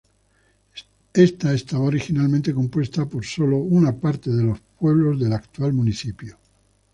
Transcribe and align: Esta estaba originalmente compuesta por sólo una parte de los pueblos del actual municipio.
Esta 1.13 1.53
estaba 1.53 1.83
originalmente 1.83 2.55
compuesta 2.55 3.05
por 3.05 3.23
sólo 3.23 3.57
una 3.57 3.95
parte 3.95 4.31
de 4.31 4.41
los 4.45 4.59
pueblos 4.59 5.19
del 5.19 5.31
actual 5.33 5.73
municipio. 5.73 6.39